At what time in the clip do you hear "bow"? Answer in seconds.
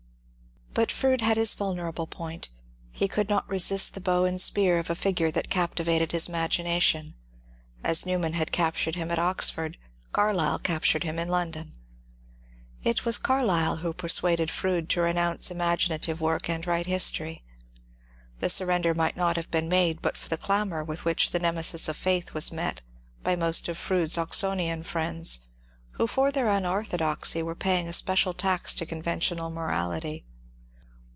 3.99-4.23